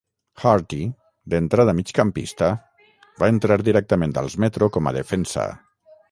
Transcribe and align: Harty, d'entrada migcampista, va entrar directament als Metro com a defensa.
Harty, 0.43 0.77
d'entrada 1.33 1.75
migcampista, 1.79 2.49
va 3.23 3.29
entrar 3.33 3.57
directament 3.67 4.15
als 4.23 4.37
Metro 4.45 4.71
com 4.79 4.89
a 4.89 4.95
defensa. 4.97 5.45